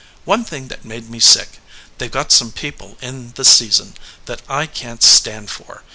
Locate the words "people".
2.51-2.97